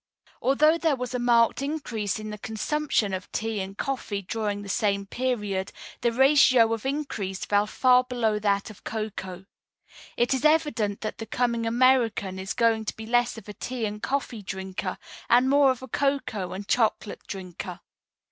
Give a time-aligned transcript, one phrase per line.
[0.41, 4.67] Although there was a marked increase in the consumption of tea and coffee during the
[4.67, 9.45] same period, the ratio of increase fell far below that of cocoa.
[10.17, 13.85] It is evident that the coming American is going to be less of a tea
[13.85, 14.97] and coffee drinker,
[15.29, 17.81] and more of a cocoa and chocolate drinker.